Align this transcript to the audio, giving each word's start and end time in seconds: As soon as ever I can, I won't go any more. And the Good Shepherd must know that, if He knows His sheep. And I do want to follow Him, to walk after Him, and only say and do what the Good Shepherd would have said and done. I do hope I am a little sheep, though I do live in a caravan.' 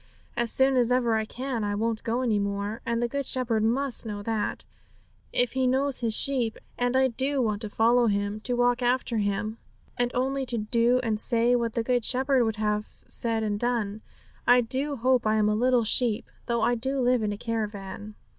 As 0.35 0.51
soon 0.51 0.77
as 0.77 0.91
ever 0.91 1.13
I 1.13 1.25
can, 1.25 1.63
I 1.63 1.75
won't 1.75 2.03
go 2.03 2.21
any 2.23 2.39
more. 2.39 2.81
And 2.87 3.03
the 3.03 3.07
Good 3.07 3.27
Shepherd 3.27 3.61
must 3.61 4.03
know 4.03 4.23
that, 4.23 4.65
if 5.31 5.51
He 5.53 5.67
knows 5.67 5.99
His 5.99 6.15
sheep. 6.15 6.57
And 6.75 6.97
I 6.97 7.07
do 7.09 7.39
want 7.39 7.61
to 7.61 7.69
follow 7.69 8.07
Him, 8.07 8.39
to 8.39 8.55
walk 8.55 8.81
after 8.81 9.19
Him, 9.19 9.59
and 9.99 10.09
only 10.15 10.41
say 10.49 10.55
and 10.57 10.71
do 10.71 11.59
what 11.59 11.73
the 11.73 11.83
Good 11.83 12.03
Shepherd 12.03 12.43
would 12.45 12.55
have 12.55 13.03
said 13.05 13.43
and 13.43 13.59
done. 13.59 14.01
I 14.47 14.61
do 14.61 14.95
hope 14.95 15.27
I 15.27 15.35
am 15.35 15.47
a 15.47 15.53
little 15.53 15.83
sheep, 15.83 16.31
though 16.47 16.61
I 16.61 16.73
do 16.73 16.99
live 16.99 17.21
in 17.21 17.31
a 17.31 17.37
caravan.' 17.37 18.15